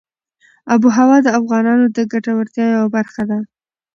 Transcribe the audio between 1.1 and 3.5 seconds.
د افغانانو د ګټورتیا یوه برخه ده.